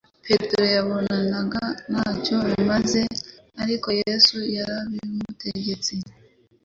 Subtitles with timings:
[0.25, 3.01] Petero yabonaga ntacyo bimaze;
[3.63, 5.93] ariko Yesu yarabimutegetse.